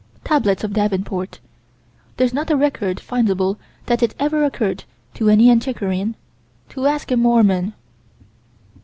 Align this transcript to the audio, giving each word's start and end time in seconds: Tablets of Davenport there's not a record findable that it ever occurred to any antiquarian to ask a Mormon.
Tablets 0.23 0.63
of 0.63 0.73
Davenport 0.73 1.37
there's 2.17 2.33
not 2.33 2.49
a 2.49 2.55
record 2.57 2.97
findable 2.97 3.57
that 3.85 4.01
it 4.01 4.15
ever 4.17 4.43
occurred 4.43 4.83
to 5.13 5.29
any 5.29 5.47
antiquarian 5.51 6.15
to 6.69 6.87
ask 6.87 7.11
a 7.11 7.17
Mormon. 7.17 7.73